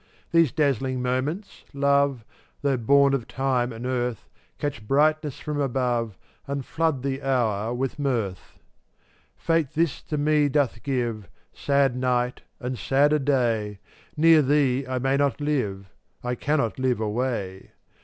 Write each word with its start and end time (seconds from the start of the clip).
5 0.31 0.31
These 0.31 0.51
dazzling 0.53 0.99
moments, 1.03 1.63
Love, 1.75 2.25
Though 2.63 2.75
born 2.77 3.13
of 3.13 3.27
time 3.27 3.71
and 3.71 3.85
earth, 3.85 4.27
Catch 4.57 4.87
brightness 4.87 5.37
from 5.39 5.59
above 5.61 6.17
And 6.47 6.65
flood 6.65 7.03
the 7.03 7.21
hour 7.21 7.71
with 7.75 7.99
mirth. 7.99 8.57
446 9.37 9.45
Fate 9.45 9.69
this 9.75 10.01
to 10.01 10.17
me 10.17 10.49
doth 10.49 10.81
give: 10.81 11.29
Sad 11.53 11.95
night 11.95 12.41
and 12.59 12.79
sadder 12.79 13.19
day; 13.19 13.77
Near 14.17 14.41
thee 14.41 14.87
I 14.87 14.97
may 14.97 15.17
not 15.17 15.39
live— 15.39 15.85
I 16.23 16.33
cannot 16.33 16.79
live 16.79 16.99
away. 16.99 17.69